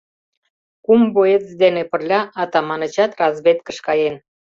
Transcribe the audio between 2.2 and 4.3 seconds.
Атаманычат разведкыш каен.